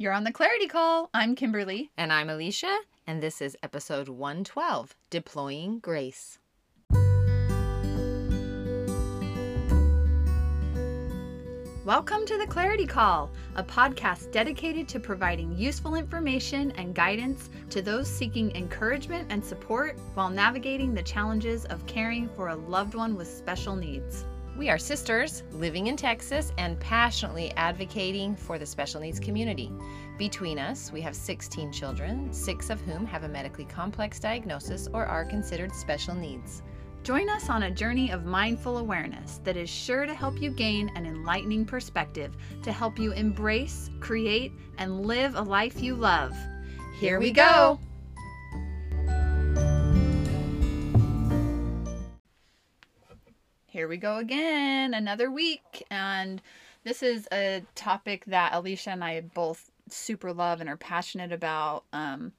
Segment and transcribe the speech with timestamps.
[0.00, 1.10] You're on the Clarity Call.
[1.12, 1.90] I'm Kimberlee.
[1.94, 2.74] And I'm Alicia,
[3.06, 6.38] and this is episode 112 Deploying Grace.
[11.84, 17.82] Welcome to the Clarity Call, a podcast dedicated to providing useful information and guidance to
[17.82, 23.16] those seeking encouragement and support while navigating the challenges of caring for a loved one
[23.16, 24.24] with special needs.
[24.60, 29.72] We are sisters living in Texas and passionately advocating for the special needs community.
[30.18, 35.06] Between us, we have 16 children, six of whom have a medically complex diagnosis or
[35.06, 36.62] are considered special needs.
[37.04, 40.90] Join us on a journey of mindful awareness that is sure to help you gain
[40.94, 46.36] an enlightening perspective to help you embrace, create, and live a life you love.
[46.98, 47.80] Here we go.
[53.80, 55.86] Here we go again, another week.
[55.90, 56.42] And
[56.84, 61.84] this is a topic that Alicia and I both super love and are passionate about.
[61.90, 62.32] Um,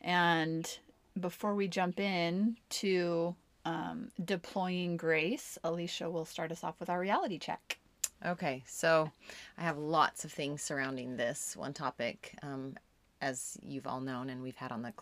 [0.00, 0.78] and
[1.18, 7.00] before we jump in to um, deploying grace, Alicia will start us off with our
[7.00, 7.80] reality check.
[8.24, 9.10] Okay, so
[9.58, 12.38] I have lots of things surrounding this one topic.
[12.44, 12.76] Um,
[13.20, 14.92] as you've all known, and we've had on the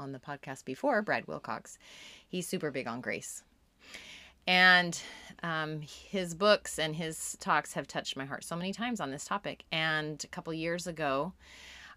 [0.00, 1.78] on the podcast before, Brad Wilcox,
[2.28, 3.44] he's super big on grace,
[4.46, 5.00] and
[5.42, 9.24] um, his books and his talks have touched my heart so many times on this
[9.24, 9.64] topic.
[9.72, 11.32] And a couple years ago,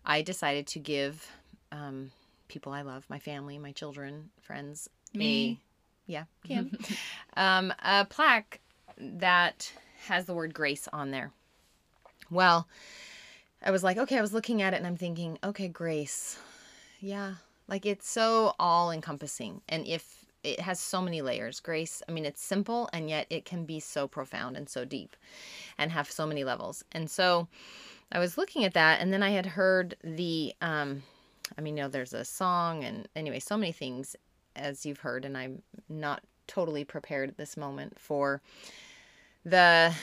[0.06, 1.30] I decided to give
[1.72, 2.12] um,
[2.48, 5.60] people I love, my family, my children, friends, Me.
[6.08, 6.78] a yeah, Kim,
[7.38, 8.60] um, a plaque
[8.98, 9.72] that
[10.08, 11.32] has the word grace on there.
[12.30, 12.68] Well,
[13.64, 16.38] I was like, okay, I was looking at it and I'm thinking, okay, grace.
[17.00, 17.36] Yeah,
[17.68, 19.62] like it's so all encompassing.
[19.68, 23.46] And if it has so many layers, grace, I mean, it's simple and yet it
[23.46, 25.16] can be so profound and so deep
[25.78, 26.86] and have so many levels.
[26.92, 27.48] And so
[28.12, 31.04] I was looking at that and then I had heard the, um,
[31.58, 34.16] I mean, you know, there's a song and anyway, so many things
[34.56, 38.42] as you've heard, and I'm not totally prepared at this moment for
[39.44, 39.94] the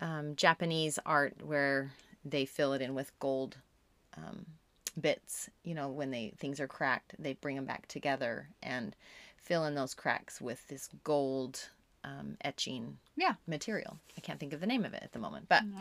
[0.00, 1.90] um, Japanese art where
[2.24, 3.56] they fill it in with gold
[4.16, 4.46] um,
[5.00, 5.50] bits.
[5.64, 8.94] You know, when they things are cracked, they bring them back together and
[9.42, 11.68] fill in those cracks with this gold
[12.04, 13.34] um, etching Yeah.
[13.46, 13.98] material.
[14.16, 15.78] I can't think of the name of it at the moment, but No,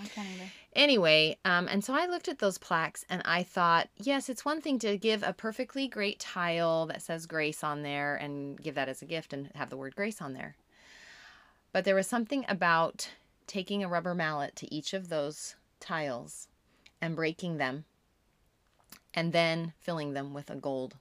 [0.73, 4.61] anyway, um, and so I looked at those plaques and I thought, yes, it's one
[4.61, 8.89] thing to give a perfectly great tile that says grace on there and give that
[8.89, 10.55] as a gift and have the word grace on there.
[11.71, 13.09] But there was something about
[13.47, 16.47] taking a rubber mallet to each of those tiles
[17.01, 17.85] and breaking them
[19.13, 20.97] and then filling them with a gold,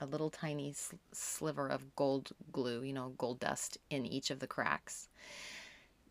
[0.00, 0.74] a little tiny
[1.12, 5.08] sliver of gold glue, you know, gold dust in each of the cracks.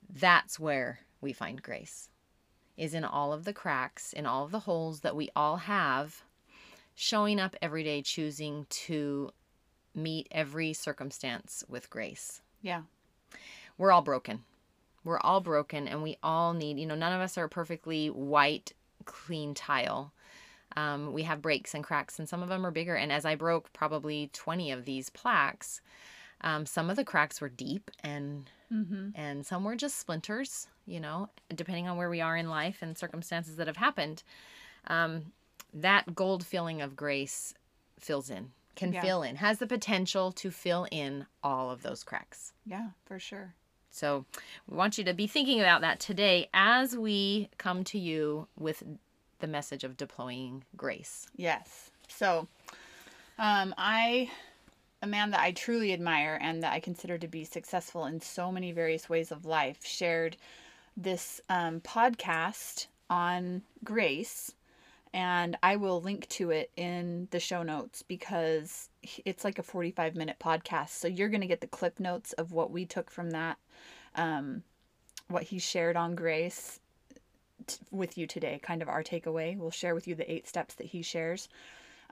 [0.09, 2.09] That's where we find grace
[2.77, 6.23] is in all of the cracks, in all of the holes that we all have,
[6.93, 9.31] showing up every day, choosing to
[9.95, 12.41] meet every circumstance with grace.
[12.61, 12.83] Yeah.
[13.77, 14.43] We're all broken.
[15.03, 18.09] We're all broken, and we all need, you know, none of us are a perfectly
[18.09, 18.73] white,
[19.05, 20.13] clean tile.
[20.77, 22.95] Um, we have breaks and cracks, and some of them are bigger.
[22.95, 25.81] And as I broke probably 20 of these plaques,
[26.41, 29.09] um, some of the cracks were deep and Mm-hmm.
[29.15, 32.97] and some were just splinters, you know, depending on where we are in life and
[32.97, 34.23] circumstances that have happened.
[34.87, 35.31] Um,
[35.73, 37.53] that gold filling of grace
[37.97, 39.01] fills in, can Yeah.
[39.01, 42.51] fill in, has the potential to fill in all of those cracks.
[42.65, 43.55] Yeah, for sure.
[43.89, 44.25] So
[44.67, 48.83] we want you to be thinking about that today as we come to you with
[49.39, 51.27] the message of deploying grace.
[51.35, 51.91] Yes.
[52.07, 52.47] So,
[53.39, 54.31] um, I,
[55.01, 58.51] a man that I truly admire and that I consider to be successful in so
[58.51, 60.37] many various ways of life, shared
[60.95, 64.53] this um, podcast on grace.
[65.13, 68.89] And I will link to it in the show notes because
[69.25, 70.89] it's like a 45 minute podcast.
[70.89, 73.57] So you're going to get the clip notes of what we took from that,
[74.15, 74.63] um,
[75.27, 76.79] what he shared on grace
[77.65, 79.57] t- with you today, kind of our takeaway.
[79.57, 81.49] We'll share with you the eight steps that he shares.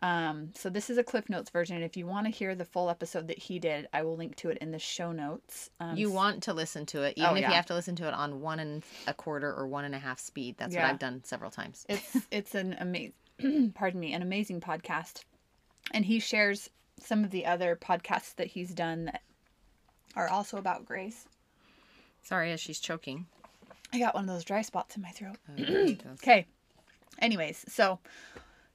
[0.01, 1.81] Um, so this is a Cliff Notes version.
[1.81, 4.49] If you want to hear the full episode that he did, I will link to
[4.49, 5.69] it in the show notes.
[5.79, 7.49] Um, You want to listen to it, even Oh, if yeah.
[7.49, 9.99] you have to listen to it on one and a quarter or one and a
[9.99, 10.55] half speed.
[10.57, 11.85] That's what I've done several times.
[11.89, 15.21] it's it's an amazing, pardon me, an amazing podcast,
[15.91, 16.69] and he shares
[16.99, 19.21] some of the other podcasts that he's done that
[20.15, 21.25] are also about grace.
[22.21, 23.27] Sorry, as she's choking.
[23.95, 25.37] I got one of those dry spots in my throat.
[25.57, 25.97] Those.
[26.13, 26.45] Okay.
[27.19, 27.99] Anyways, so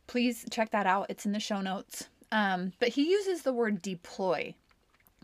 [0.06, 1.06] please check that out.
[1.11, 2.08] It's in the show notes.
[2.32, 4.55] Um, but he uses the word deploy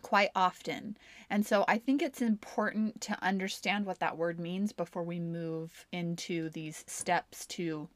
[0.03, 0.97] quite often.
[1.29, 5.87] And so I think it's important to understand what that word means before we move
[5.91, 7.89] into these steps to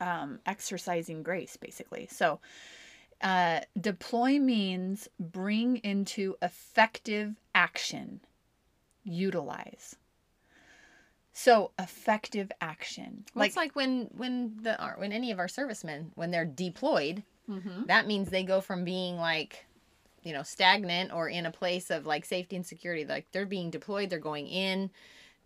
[0.00, 2.08] um, exercising grace, basically.
[2.10, 2.40] So,
[3.20, 8.20] uh, deploy means bring into effective action,
[9.04, 9.94] utilize.
[11.32, 16.12] So effective action, Well, it's like when when the our- when any of our servicemen
[16.14, 17.86] when they're deployed, Mhm.
[17.86, 19.64] that means they go from being like,
[20.22, 23.04] you know, stagnant or in a place of like safety and security.
[23.06, 24.90] Like they're being deployed, they're going in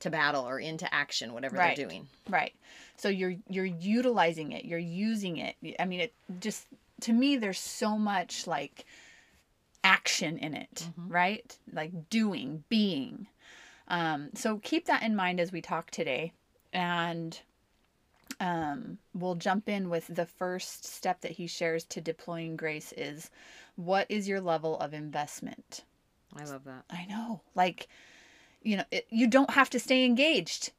[0.00, 1.76] to battle or into action, whatever Right.
[1.76, 2.08] they're doing.
[2.28, 2.54] Right.
[2.96, 5.56] So you're you're utilizing it, you're using it.
[5.78, 6.66] I mean it just
[7.02, 8.84] to me there's so much like
[9.84, 11.56] action in it, right?
[11.72, 13.28] Like doing, being.
[13.88, 16.32] Um so keep that in mind as we talk today
[16.72, 17.38] and
[18.40, 23.30] um we'll jump in with the first step that he shares to deploying grace is
[23.76, 25.84] what is your level of investment?
[26.34, 26.84] I love that.
[26.90, 27.42] I know.
[27.54, 27.88] Like,
[28.62, 30.72] you know, it, you don't have to stay engaged.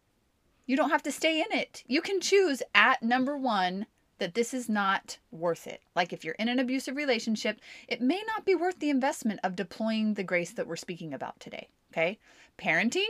[0.65, 1.83] You don't have to stay in it.
[1.87, 3.85] You can choose at number one
[4.19, 5.81] that this is not worth it.
[5.95, 9.55] Like, if you're in an abusive relationship, it may not be worth the investment of
[9.55, 11.69] deploying the grace that we're speaking about today.
[11.93, 12.19] Okay.
[12.57, 13.09] Parenting,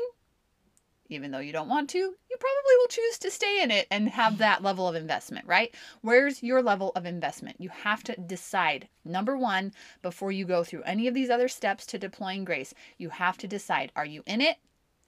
[1.09, 4.09] even though you don't want to, you probably will choose to stay in it and
[4.09, 4.39] have mm-hmm.
[4.39, 5.73] that level of investment, right?
[6.01, 7.59] Where's your level of investment?
[7.59, 8.88] You have to decide.
[9.05, 13.09] Number one, before you go through any of these other steps to deploying grace, you
[13.09, 14.57] have to decide are you in it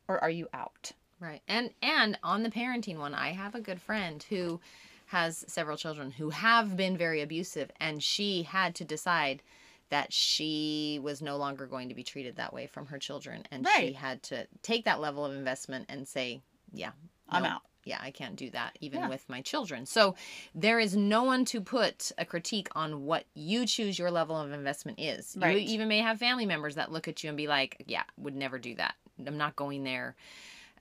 [0.08, 0.94] or are you out?
[1.20, 1.42] Right.
[1.48, 4.62] And and on the parenting one, I have a good friend who
[5.08, 9.42] has several children who have been very abusive and she had to decide
[9.90, 13.68] that she was no longer going to be treated that way from her children and
[13.78, 16.42] she had to take that level of investment and say,
[16.74, 16.92] yeah,
[17.28, 17.62] I'm no, out.
[17.86, 19.10] Yeah, I can't do that even Yeah.
[19.10, 19.86] with my children.
[19.86, 20.16] So
[20.54, 24.52] there is no one to put a critique on what you choose your level of
[24.52, 25.36] investment is.
[25.40, 25.60] Right.
[25.60, 28.36] You even may have family members that look at you and be like, yeah, would
[28.36, 28.96] never do that.
[29.26, 30.16] I'm not going there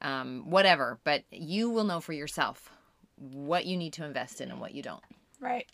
[0.03, 0.99] um, whatever.
[1.05, 2.71] But you will know for yourself
[3.17, 5.03] what you need to invest in and what you don't.
[5.41, 5.67] Right.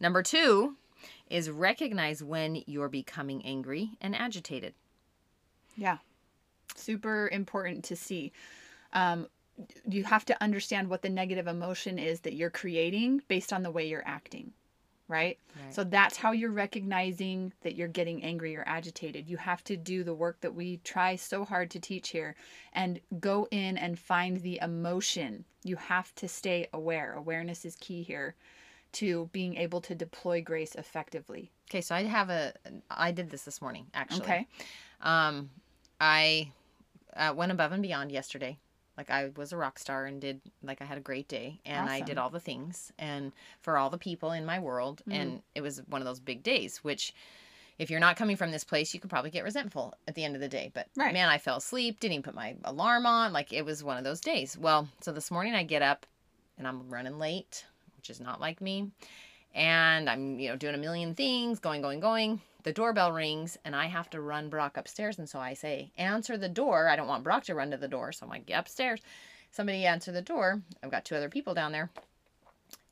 [0.00, 0.76] Number two
[1.32, 4.74] is recognize when you're becoming angry and agitated.
[5.76, 5.96] Yeah.
[6.76, 8.32] Super important to see.
[8.92, 9.26] Um,
[9.88, 13.70] you have to understand what the negative emotion is that you're creating based on the
[13.70, 14.52] way you're acting.
[15.08, 15.38] Right?
[15.56, 15.74] Right.
[15.74, 19.28] So that's how you're recognizing that you're getting angry or agitated.
[19.28, 22.34] You have to do the work that we try so hard to teach here
[22.74, 25.44] and go in and find the emotion.
[25.64, 27.14] You have to stay aware.
[27.14, 28.34] Awareness is key here
[28.92, 31.50] to being able to deploy grace effectively.
[31.70, 32.52] Okay, so I have a.
[32.90, 34.22] I did this this morning actually.
[34.22, 34.46] Okay.
[35.00, 35.50] Um,
[36.00, 36.50] I
[37.16, 38.58] uh, went above and beyond yesterday.
[38.96, 41.88] Like I was a rock star and did like I had a great day and
[41.88, 45.14] I did all the things and for all the people in my world Mm.
[45.14, 47.14] and it was one of those big days which
[47.78, 50.34] if you're not coming from this place you could probably get resentful at the end
[50.34, 51.14] of the day but Right.
[51.14, 54.04] man I fell asleep didn't even put my alarm on like it was one of
[54.04, 56.04] those days well so this morning I get up
[56.58, 57.64] and I'm running late
[58.02, 58.90] which is not like me
[59.54, 62.40] and I'm, you know, doing a million things, going, going, going.
[62.64, 65.18] The doorbell rings and I have to run Brock upstairs.
[65.18, 66.88] And so I say, answer the door.
[66.88, 68.10] I don't want Brock to run to the door.
[68.10, 69.00] So I'm like, get upstairs.
[69.52, 70.62] Somebody answer the door.
[70.82, 71.90] I've got two other people down there.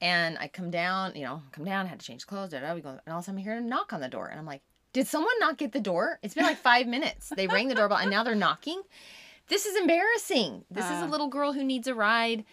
[0.01, 2.81] And I come down, you know, come down, had to change clothes, da, da, we
[2.83, 4.29] go, and all of a sudden I hear a knock on the door.
[4.29, 4.63] And I'm like,
[4.93, 6.21] did someone not get the door?
[6.23, 7.33] It's been like five minutes.
[7.35, 8.83] They rang the doorbell and now they're knocking.
[9.49, 10.65] This is embarrassing.
[10.71, 11.09] This is a Uh.
[11.09, 12.45] little girl who needs a ride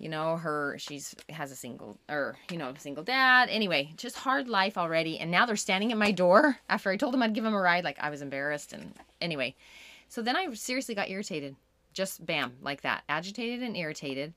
[0.00, 4.48] you know her she's has a single or you know single dad anyway just hard
[4.48, 7.44] life already and now they're standing at my door after i told them i'd give
[7.44, 9.54] them a ride like i was embarrassed and anyway
[10.08, 11.54] so then i seriously got irritated
[11.92, 14.32] just bam like that agitated and irritated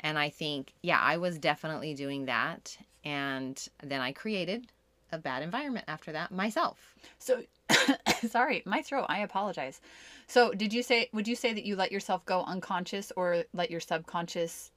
[0.00, 4.66] and i think yeah i was definitely doing that and then i created
[5.12, 7.42] a bad environment after that myself So,
[8.28, 9.06] sorry, my throat.
[9.08, 9.80] I apologize.
[10.26, 13.70] So, did you say, would you say that you let yourself go unconscious or let
[13.70, 14.72] your subconscious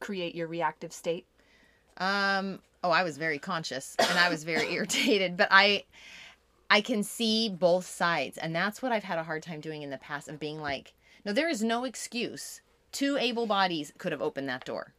[0.00, 1.26] create your reactive state?
[1.98, 5.84] Um, oh, I was very conscious and I was very irritated, but I
[6.70, 9.90] I can see both sides, and that's what I've had a hard time doing in
[9.90, 10.94] the past of being like,
[11.24, 12.60] no, there is no excuse.
[12.92, 14.94] Two able bodies could have opened that door.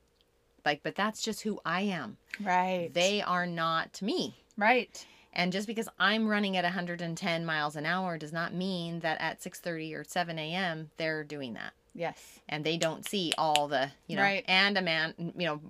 [0.65, 2.17] Like, but that's just who I am.
[2.41, 2.89] Right.
[2.93, 4.43] They are not me.
[4.57, 5.05] right.
[5.33, 9.39] And just because I'm running at 110 miles an hour does not mean that at
[9.41, 10.91] 6:30 or 7 a.m.
[10.97, 12.39] they're doing that Yes.
[12.47, 14.45] and they don't see all the you know Right.
[14.47, 15.61] and a man you know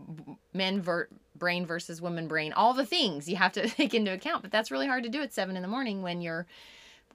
[0.54, 4.44] men ver- brain versus women brain all the things you have to take into account
[4.44, 6.46] but that's really hard to do at seven in the morning when you're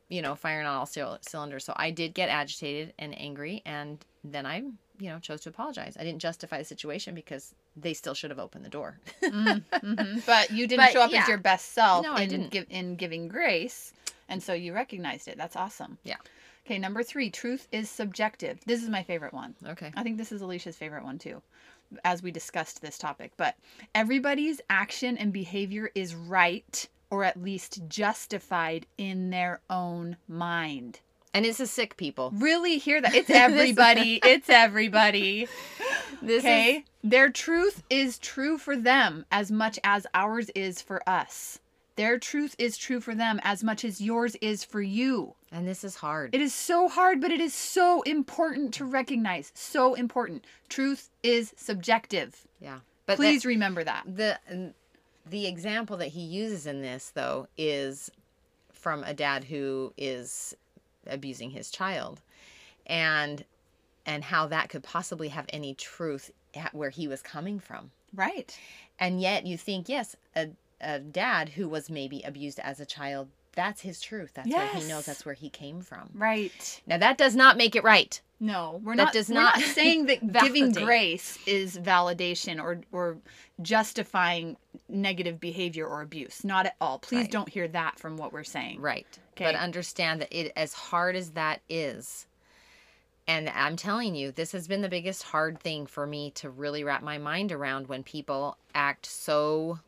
[0.09, 4.05] you know firing on all cyl- cylinders so i did get agitated and angry and
[4.25, 4.57] then i
[4.99, 8.39] you know chose to apologize i didn't justify the situation because they still should have
[8.41, 10.27] opened the door Mm, mhm.
[10.27, 11.23] But you didn't But, show up yeah.
[11.23, 12.51] as your best self No, I didn't.
[12.51, 13.93] Give, in giving grace.
[14.29, 15.37] And so you recognized it.
[15.37, 15.99] That's awesome.
[16.03, 16.17] Yeah.
[16.67, 18.59] Okay, number three truth is subjective.
[18.67, 19.55] This is my favorite one.
[19.69, 21.41] okay I think this is Alicia's favorite one too.
[22.05, 23.31] as we discussed this topic.
[23.37, 23.55] But
[23.95, 30.99] everybody's action and behavior is right or at least justified in their own mind.
[31.33, 32.33] And it's the sick people.
[32.35, 33.15] Really hear that?
[33.15, 34.19] It's everybody.
[34.25, 35.47] it's everybody.
[36.21, 36.79] This Okay?
[36.79, 41.61] is Their truth is true for them as much as ours is for us.
[41.95, 45.35] Their truth is true for them as much as yours is for you.
[45.57, 46.35] And this is hard.
[46.35, 49.53] It is so hard, but it is so important to recognize.
[49.55, 50.45] So important.
[50.69, 52.47] Truth is subjective.
[52.61, 52.81] yeah.
[53.07, 54.03] But Please remember that.
[54.07, 54.73] the
[55.29, 58.11] the example that he uses in this though is
[58.73, 60.55] from a dad who is
[61.07, 62.21] abusing his child
[62.87, 63.45] and
[64.05, 68.57] and how that could possibly have any truth at where he was coming from Right.
[68.99, 73.29] and yet you think yes a, a dad who was maybe abused as a child
[73.57, 76.81] that's his truth that's where he knows that's where he came from Right.
[76.87, 79.13] now that does not make it right No, we're That not.
[79.15, 83.17] does not not saying that giving grace is validation or or
[83.63, 84.57] justifying
[84.91, 86.45] negative behavior or abuse.
[86.45, 86.99] Not at all.
[86.99, 87.31] Please Right.
[87.31, 88.81] don't hear that from what we're saying.
[88.81, 89.07] Right.
[89.33, 89.45] Okay.
[89.47, 92.27] But understand that it as hard as that is,
[93.27, 96.85] and I'm telling you, this has been the biggest hard thing for me to really
[96.85, 99.81] wrap my mind around when people act so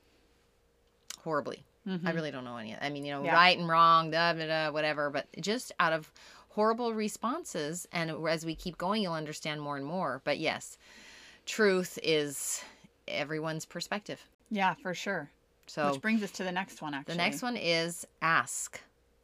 [1.22, 1.64] horribly.
[2.04, 2.76] I really don't know any.
[2.80, 3.26] I mean, you know, Mm-hmm.
[3.26, 3.34] Yeah.
[3.34, 5.10] right and wrong, da, da, da, whatever.
[5.10, 6.12] But just out of
[6.50, 10.20] horrible responses, and as we keep going, you'll understand more and more.
[10.24, 10.76] But yes,
[11.46, 12.62] truth is
[13.06, 14.26] everyone's perspective.
[14.50, 15.30] Yeah, for sure.
[15.66, 16.94] So Which brings us to the next one.
[16.94, 18.80] Actually, the next one is ask,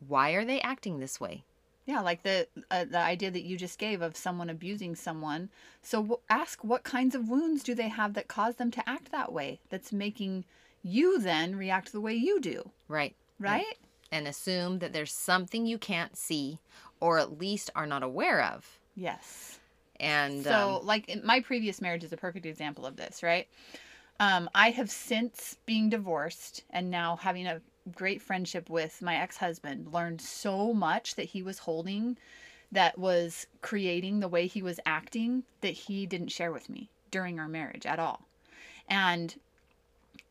[0.06, 1.44] why are they acting this way?
[1.86, 5.50] Yeah, like the uh, the idea that you just gave of someone abusing someone.
[5.82, 9.12] So w- ask what kinds of wounds do they have that cause them to act
[9.12, 9.60] that way?
[9.68, 10.44] That's making
[10.84, 13.16] you then react the way you do, Right.
[13.40, 13.64] right?
[14.12, 16.60] and assume that there's something you can't see
[17.00, 18.78] or at least are not aware of.
[18.94, 19.58] Yes.
[19.98, 23.48] And So, um, like in my previous marriage is a perfect example of this, right?
[24.20, 27.60] Um, I have since being divorced and now having a
[27.96, 32.16] great friendship with my ex-husband learned so much that he was holding
[32.70, 37.40] that was creating the way he was acting that he didn't share with me during
[37.40, 38.22] our marriage at all.
[38.88, 39.34] And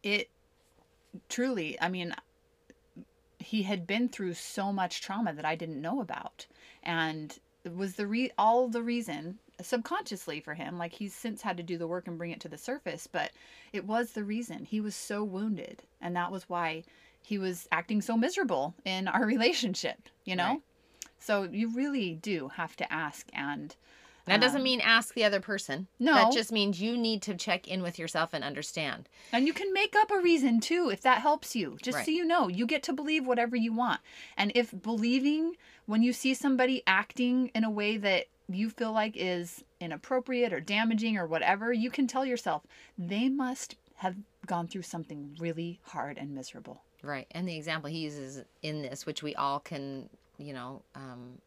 [0.03, 0.29] it
[1.29, 2.13] truly, I mean,
[3.39, 6.46] he had been through so much trauma that I didn't know about.
[6.82, 11.58] And it was the re all the reason subconsciously for him like he's since had
[11.58, 13.32] to do the work and bring it to the surface but
[13.72, 16.84] it was the reason he was so wounded and that was why
[17.22, 20.62] he was acting so miserable in our relationship you know Right.
[21.20, 23.75] so you really do have to ask and
[24.25, 25.88] that doesn't um, mean ask the other person.
[26.00, 26.13] no.
[26.13, 29.10] That just means you need to check in with yourself and understand.
[29.32, 31.77] And you can make up a reason too if that helps you.
[31.82, 32.06] Just Right.
[32.06, 34.00] so you know, you get to believe whatever you want.
[34.38, 39.15] And if believing when you see somebody acting in a way that you feel like
[39.15, 42.63] is inappropriate or damaging or whatever, you can tell yourself
[42.98, 44.15] they must have
[44.46, 46.82] gone through something really hard and miserable.
[47.01, 47.27] Right.
[47.32, 51.39] And the example he uses in this, which we all can, you know, um,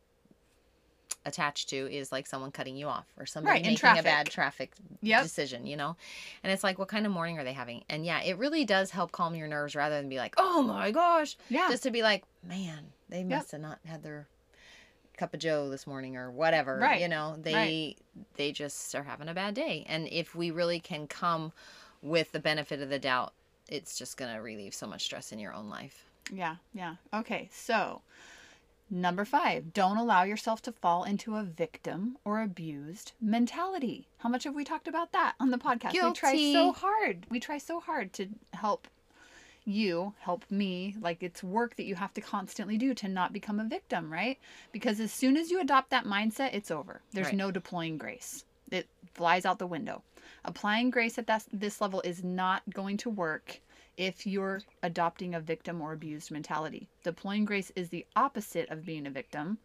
[1.26, 4.30] attach to, is like someone cutting you off or somebody Right, in making a bad
[4.30, 4.72] traffic.
[5.02, 5.22] Yep.
[5.24, 5.96] decision, you know?
[6.42, 7.84] And it's like, what kind of morning are they having?
[7.90, 10.90] And yeah, it really does help calm your nerves rather than be like, oh my
[10.90, 11.36] gosh.
[11.50, 11.68] Yeah.
[11.68, 14.26] Just to be like, man, they must have not had their
[15.18, 17.96] cup of joe this morning or whatever Right, you know they
[18.34, 21.52] they just are having a bad day and if we really can come
[22.02, 23.32] with the benefit of the doubt
[23.66, 26.96] it's just going to relieve so much stress in your own life Yeah, yeah.
[27.14, 28.02] Okay, so
[28.90, 34.08] number five, don't allow yourself to fall into a victim or abused mentality.
[34.18, 35.92] How much have we talked about that on the podcast?
[35.92, 36.08] Guilty.
[36.08, 37.26] We try so hard.
[37.30, 38.88] We try so hard to help
[39.64, 40.94] you, help me.
[41.00, 44.38] Like it's work that you have to constantly do to not become a victim, right?
[44.72, 47.00] Because as soon as you adopt that mindset, it's over.
[47.12, 47.36] There's Right.
[47.36, 48.44] no deploying grace.
[48.70, 50.02] It flies out the window.
[50.44, 53.60] Applying grace at that, this level is not going to work
[53.96, 56.88] if you're adopting a victim or abused mentality.
[57.02, 59.58] Deploying grace is the opposite of being a victim.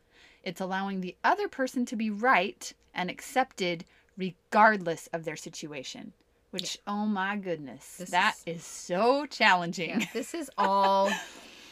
[0.44, 3.86] It's allowing the other person to be right and accepted
[4.18, 6.14] regardless of their situation.
[6.52, 10.02] Which, oh my goodness, This that is- is so challenging.
[10.02, 11.10] Yeah, this is all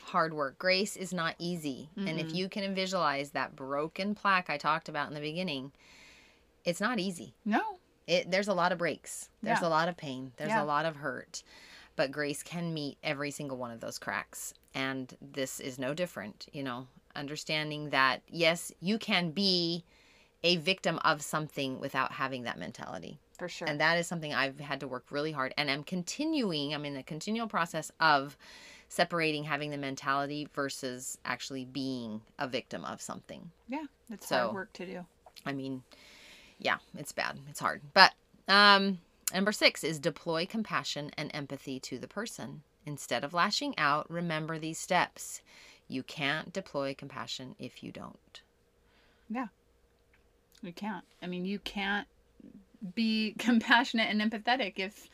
[0.06, 0.58] hard work.
[0.58, 1.90] Grace is not easy.
[1.96, 2.36] And if mm-hmm.
[2.36, 5.72] you can visualize that broken plaque I talked about in the beginning,
[6.66, 7.36] it's not easy.
[7.46, 7.62] No,
[8.08, 9.30] It there's a lot of breaks.
[9.44, 9.68] There's Yeah.
[9.68, 10.32] a lot of pain.
[10.38, 10.64] There's Yeah.
[10.64, 11.44] a lot of hurt.
[12.00, 14.54] But grace can meet every single one of those cracks.
[14.74, 19.84] And this is no different, you know, understanding that yes, you can be
[20.42, 23.20] a victim of something without having that mentality.
[23.38, 23.68] for sure.
[23.68, 26.94] And that is something I've had to work really hard and I'm continuing, I'm in
[26.94, 28.38] the continual process of
[28.88, 33.52] separating having the mentality versus actually being a victim of something.
[33.68, 35.06] yeah, it's so- hard work to do.
[35.46, 35.84] I mean,
[36.60, 37.38] yeah, it's bad.
[37.50, 37.82] It's hard.
[37.94, 38.14] But
[38.48, 39.00] um
[39.34, 42.64] Number six is deploy compassion and empathy to the person.
[42.86, 45.42] Instead of lashing out, remember these steps.
[45.88, 48.42] You can't deploy compassion if you don't.
[49.30, 49.48] Yeah.
[50.62, 51.06] You can't.
[51.22, 52.08] I mean, you can't
[52.96, 55.10] be compassionate and empathetic if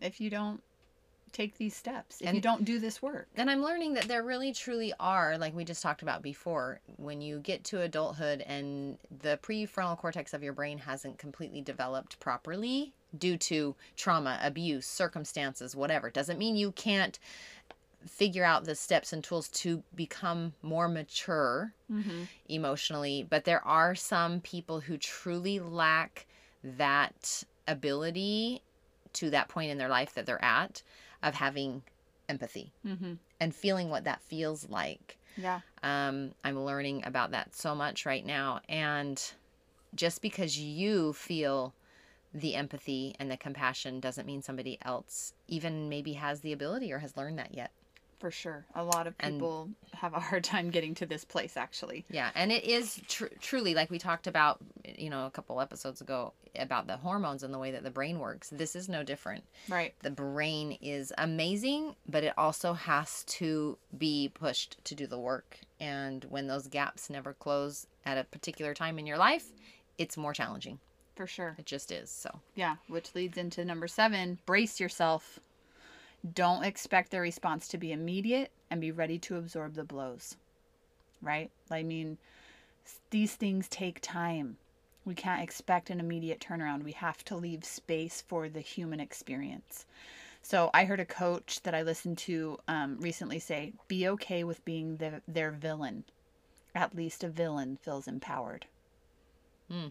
[0.00, 0.62] if you don't
[1.32, 2.20] take these steps.
[2.20, 3.28] If you don't do this work.
[3.36, 7.20] And I'm learning that there really truly are, like we just talked about before, when
[7.20, 12.94] you get to adulthood and the prefrontal cortex of your brain hasn't completely developed properly
[13.16, 17.18] due to trauma, abuse, circumstances, whatever, doesn't mean you can't
[18.06, 22.24] figure out the steps and tools to become more mature Mm-hmm.
[22.48, 23.26] emotionally.
[23.28, 26.26] But there are some people who truly lack
[26.62, 28.62] that ability
[29.14, 30.82] to that point in their life that they're at
[31.22, 31.82] of having
[32.28, 33.14] empathy Mm-hmm.
[33.40, 35.18] and feeling what that feels like.
[35.36, 35.60] Yeah.
[35.82, 38.60] Um, I'm learning about that so much right now.
[38.68, 39.22] And
[39.94, 41.74] just because you feel
[42.36, 46.98] the empathy and the compassion doesn't mean somebody else even maybe has the ability or
[46.98, 47.70] has learned that yet.
[48.18, 48.64] For sure.
[48.74, 52.04] A lot of And- people have a hard time getting to this place actually.
[52.10, 56.00] Yeah, and it is tr- truly like we talked about, you know, a couple episodes
[56.00, 58.48] ago about the hormones and the way that the brain works.
[58.50, 59.44] This is no different.
[59.68, 59.94] Right.
[60.02, 65.58] The brain is amazing, but it also has to be pushed to do the work.
[65.78, 69.44] And when those gaps never close at a particular time in your life,
[69.98, 70.78] it's more challenging.
[71.16, 71.56] For sure.
[71.58, 72.10] It just is.
[72.10, 75.40] So, Yeah, which leads into number seven brace yourself.
[76.34, 80.36] Don't expect the response to be immediate and be ready to absorb the blows.
[81.22, 81.50] Right?
[81.70, 82.18] I mean,
[83.10, 84.58] these things take time.
[85.06, 86.82] We can't expect an immediate turnaround.
[86.82, 89.86] We have to leave space for the human experience.
[90.42, 94.64] So I heard a coach that I listened to um, recently say, "Be okay with
[94.64, 96.04] being the, their villain.
[96.74, 98.66] At least a villain feels empowered."
[99.70, 99.88] Hmm.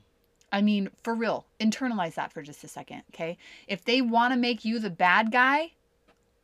[0.52, 3.38] I mean, for real, internalize that for just a second, okay?
[3.68, 5.72] If they want to make you the bad guy,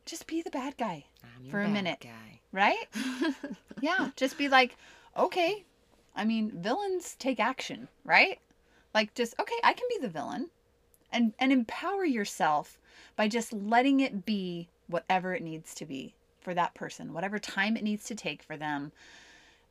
[0.04, 1.06] just be the bad guy,
[1.50, 2.00] For a minute.
[2.00, 2.40] guy.
[2.52, 2.88] right?
[3.80, 4.76] yeah, just be like,
[5.16, 5.64] okay.
[6.14, 8.38] I mean, villains take action, right?
[8.92, 10.50] Like just okay, I can be the villain.
[11.10, 12.78] And and empower yourself
[13.16, 17.76] by just letting it be whatever it needs to be for that person, whatever time
[17.76, 18.92] it needs to take for them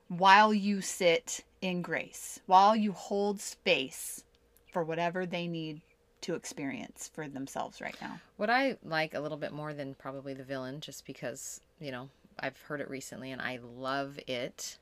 [0.07, 4.23] while you sit in grace, while you hold space
[4.71, 5.81] for whatever they need
[6.21, 8.19] to experience for themselves right now.
[8.37, 12.09] What I like a little bit more than probably the villain, just because, you know,
[12.39, 14.77] I've heard it recently and I love it,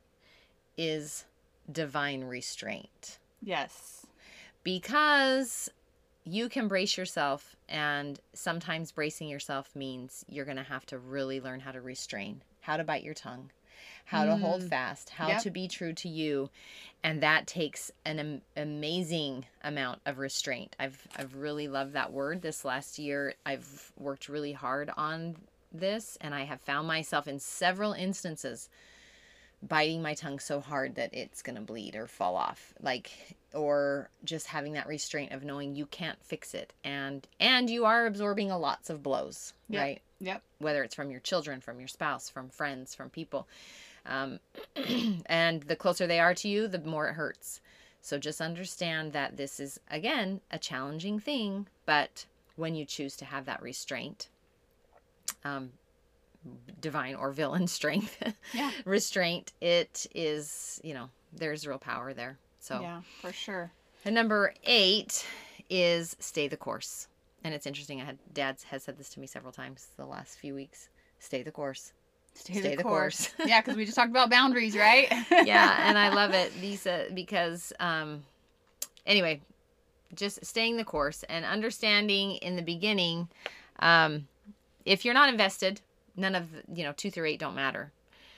[0.77, 1.25] is
[1.71, 3.19] divine restraint.
[3.41, 4.05] Yes.
[4.63, 5.69] Because
[6.25, 11.39] you can brace yourself, and sometimes bracing yourself means you're going to have to really
[11.39, 13.49] learn how to restrain, how to bite your tongue,
[14.05, 14.69] how to hold Mm.
[14.69, 15.41] fast, how Yep.
[15.43, 16.49] to be true to you.
[17.03, 20.75] And that takes an am- amazing amount of restraint.
[20.79, 23.35] I've, I've really loved that word this last year.
[23.45, 25.37] I've worked really hard on
[25.71, 28.69] this, and I have found myself in several instances
[29.61, 34.09] biting my tongue so hard that it's going to bleed or fall off like or
[34.23, 38.49] just having that restraint of knowing you can't fix it and and you are absorbing
[38.49, 39.81] a lots of blows Yep.
[39.81, 40.41] right Yep.
[40.59, 43.47] whether it's from your children from your spouse from friends from people
[44.05, 44.39] um,
[45.25, 47.61] and the closer they are to you the more it hurts
[48.01, 53.25] so just understand that this is again a challenging thing but when you choose to
[53.25, 54.29] have that restraint
[55.45, 55.71] um,
[56.81, 58.21] divine or villain strength
[58.53, 58.71] Yeah.
[58.85, 63.71] restraint it is you know there's real power there so Yeah, for sure.
[64.05, 65.25] and number eight
[65.69, 67.07] is stay the course
[67.43, 70.37] and it's interesting i had dad's has said this to me several times the last
[70.37, 71.93] few weeks stay the course
[72.35, 73.29] Stay, Stay the, the course.
[73.29, 73.49] course.
[73.49, 75.11] yeah, because we just talked about boundaries, right?
[75.43, 78.23] yeah and i love it lisa because um
[79.05, 79.41] anyway
[80.15, 83.27] just staying the course and understanding in the beginning
[83.79, 84.27] um
[84.85, 85.81] if you're not invested
[86.15, 87.91] none of the, you know two through eight don't matter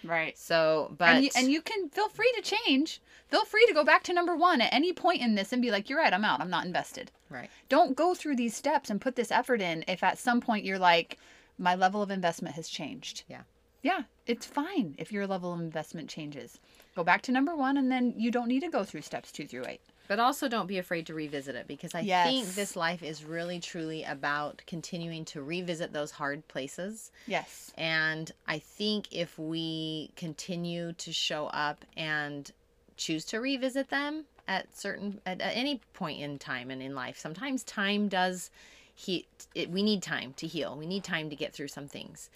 [0.04, 0.38] right.
[0.38, 3.02] so but and you, and you can feel free to change.
[3.28, 5.72] Feel free to go back to number one at any point in this and be
[5.72, 6.14] like, "You're right.
[6.14, 6.42] I'm out.
[6.42, 10.04] I'm not invested." right Don't go through these steps and put this effort in if
[10.04, 11.18] at some point you're like,
[11.58, 13.44] "My level of investment has changed." Yeah.
[13.84, 16.60] Yeah, it's fine if your level of investment changes.
[16.96, 19.48] Go back to number one, and then you don't need to go through steps two
[19.48, 19.82] through eight.
[20.12, 22.26] But also don't be afraid to revisit it because I Yes.
[22.26, 27.14] think this life is really truly about continuing to revisit those hard places.
[27.28, 27.72] Yes.
[27.78, 32.52] And I think if we continue to show up and
[32.98, 37.18] choose to revisit them at certain at, at any point in time and in life,
[37.18, 38.52] sometimes time does
[38.94, 40.76] he it, we need time to heal.
[40.78, 42.30] We need time to get through some things.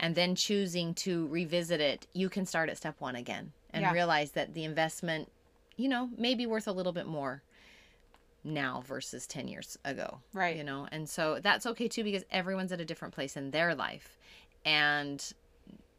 [0.00, 3.92] And then choosing to revisit it, you can start at step 1 again and Yeah.
[3.92, 5.30] realize that the investment
[5.80, 7.42] you know, maybe worth a little bit more.
[8.44, 10.18] now versus 10 years ago.
[10.32, 10.56] Right.
[10.56, 13.74] You know, and so that's okay too because everyone's at a different place in their
[13.74, 14.16] life.
[14.64, 15.22] And,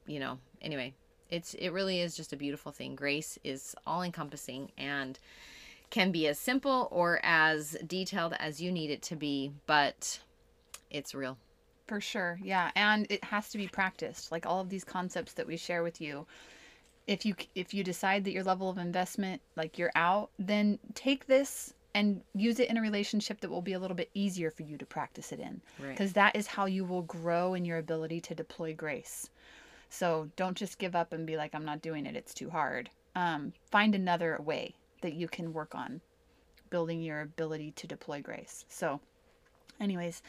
[0.05, 0.93] you know, anyway,
[1.29, 2.95] it's it really is just a beautiful thing.
[2.95, 5.17] Grace is all encompassing and
[5.89, 10.19] can be as simple or as detailed as you need it to be, but
[10.89, 11.37] it's real.
[11.87, 12.39] For sure.
[12.41, 14.31] Yeah, and it has to be practiced.
[14.31, 16.25] Like all of these concepts that we share with you.
[17.07, 21.27] If you if you decide that your level of investment like you're out, then take
[21.27, 24.63] this and use it in a relationship that will be a little bit easier for
[24.63, 25.61] you to practice it in.
[25.79, 25.89] Right.
[25.89, 29.29] Because that is how you will grow in your ability to deploy grace.
[29.89, 32.89] So don't just give up and be like, I'm not doing it, it's too hard.
[33.15, 35.99] Um, find another way that you can work on
[36.69, 38.65] building your ability to deploy grace.
[38.69, 39.01] So,
[39.81, 40.21] anyways,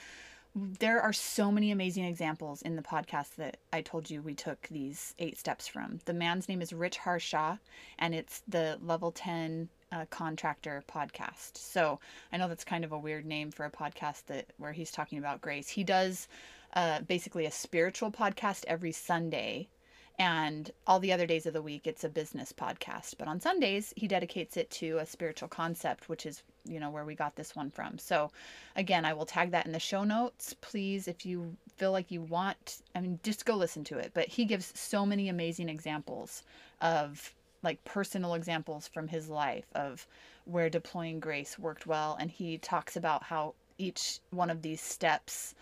[0.54, 4.68] there are so many amazing examples in the podcast that I told you we took
[4.68, 6.00] these eight steps from.
[6.04, 7.56] The man's name is Rich Harshaw,
[7.98, 11.56] and it's the Level 10 uh, Contractor podcast.
[11.56, 12.00] So
[12.32, 15.18] I know that's kind of a weird name for a podcast that where he's talking
[15.18, 15.68] about grace.
[15.68, 16.28] He does
[16.74, 19.68] uh, basically a spiritual podcast every Sunday
[20.18, 23.14] and all the other days of the week it's a business podcast.
[23.18, 27.05] But on sundays he dedicates it to a spiritual concept which is you know where
[27.05, 27.98] we got this one from.
[27.98, 28.31] So
[28.77, 30.55] again i will tag that in the show notes.
[30.61, 34.12] Please if you feel like you want i mean just go listen to it.
[34.14, 36.42] But he gives so many amazing examples
[36.81, 40.07] of like personal examples from his life of
[40.44, 42.16] where deploying grace worked well.
[42.18, 45.55] And he talks about how each one of these steps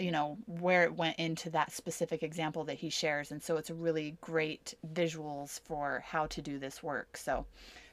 [0.00, 3.70] you know where it went into that specific example that he shares and so it's
[3.70, 7.44] really great visuals for how to do this work so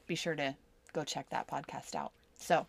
[0.06, 0.54] be sure to
[0.94, 2.12] go check that podcast out.
[2.38, 2.66] So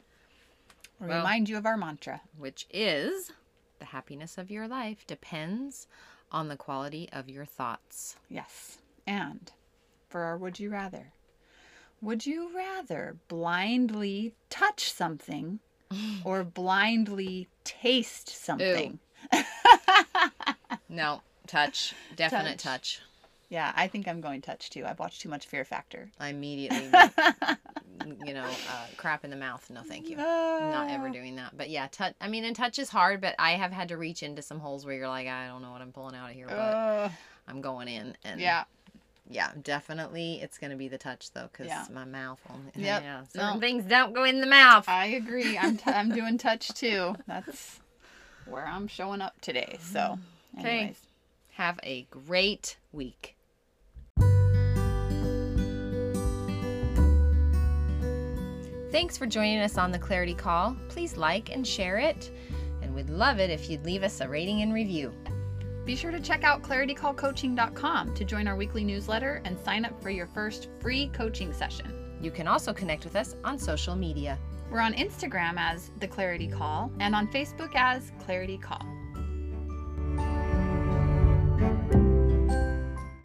[1.00, 2.22] Well- remind you of our mantra.
[2.38, 3.32] Which is
[3.80, 5.88] the happiness of your life depends
[6.32, 8.18] on the quality of your thoughts.
[8.30, 9.52] yes and
[10.10, 11.14] for our would you rather
[12.02, 15.60] would you rather blindly touch something
[16.26, 19.00] or blindly taste something
[20.88, 21.94] No, touch.
[22.16, 22.98] Definite Touch.
[22.98, 23.02] touch.
[23.50, 26.86] yeah i think i'm going touch too i've watched too much fear factor I immediately,
[28.26, 29.68] you know, uh, crap in the mouth.
[29.70, 30.16] No, thank you.
[30.20, 30.70] Ah.
[30.72, 31.56] Not ever doing that.
[31.58, 32.14] But yeah, touch.
[32.22, 34.86] I mean, and touch is hard, but I have had to reach into some holes
[34.86, 37.12] where you're like, I don't know what I'm pulling out of here, but Ugh.
[37.48, 38.16] I'm going in.
[38.24, 38.64] And yeah
[39.32, 41.86] yeah, definitely, it's gonna be the touch though, because Yeah.
[41.94, 42.40] my mouth.
[42.50, 43.04] Only, Yep.
[43.04, 43.60] Yeah, certain No.
[43.60, 44.88] things don't go in the mouth.
[44.90, 45.56] I agree.
[45.58, 47.16] I'm t- I'm doing touch too.
[47.28, 47.80] That's
[48.50, 49.76] where I'm showing up today.
[49.80, 50.20] Ah, so,
[50.60, 50.70] Okay.
[50.80, 51.00] anyways,
[51.54, 53.36] Have a great week.
[58.92, 60.76] Thanks for joining us on the Clarity Call.
[60.90, 62.32] Please like and share it,
[62.82, 65.14] and we'd love it if you'd leave us a rating and review.
[65.86, 70.12] be sure to check out claritycallcoaching.com to join our weekly newsletter and sign up for
[70.12, 72.18] your first free coaching session.
[72.22, 74.38] You can also connect with us on social media.
[74.72, 78.86] We're on Instagram as The Clarity Call and on Facebook as Clarity Call.